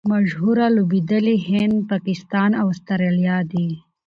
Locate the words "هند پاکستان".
1.49-2.51